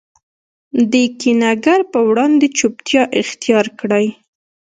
[0.91, 4.07] د کینه ګر په وړاندي چوپتیا اختیارکړئ!